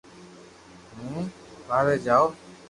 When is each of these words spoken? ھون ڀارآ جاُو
ھون 0.95 1.23
ڀارآ 1.67 1.95
جاُو 2.05 2.25